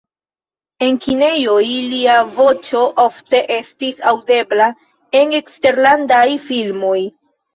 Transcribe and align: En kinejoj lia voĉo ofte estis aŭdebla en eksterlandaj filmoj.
En 0.85 0.95
kinejoj 1.01 1.65
lia 1.89 2.15
voĉo 2.37 2.81
ofte 3.03 3.41
estis 3.57 4.01
aŭdebla 4.13 4.71
en 5.19 5.37
eksterlandaj 5.43 6.25
filmoj. 6.49 6.99